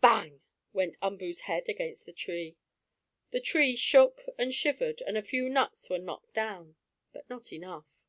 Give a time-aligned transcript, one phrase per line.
[0.00, 0.40] "Bang!"
[0.72, 2.56] went Umboo's head against the tree.
[3.30, 6.74] The tree shook and shivered, and a few nuts were knocked down,
[7.12, 8.04] but not enough.